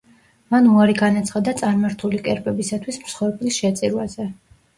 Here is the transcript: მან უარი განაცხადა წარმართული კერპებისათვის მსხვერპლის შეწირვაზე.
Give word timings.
მან 0.53 0.69
უარი 0.69 0.95
განაცხადა 1.01 1.53
წარმართული 1.59 2.23
კერპებისათვის 2.29 2.99
მსხვერპლის 3.05 3.61
შეწირვაზე. 3.61 4.29